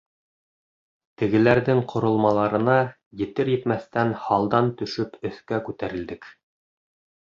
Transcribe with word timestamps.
Тегеләрҙең 1.21 1.83
ҡоролмаларына 1.93 2.79
етер-етмәҫтән 3.23 4.17
һалдан 4.27 4.75
төшөп 4.83 5.25
өҫкә 5.33 5.65
күтәрелдек. 5.71 6.33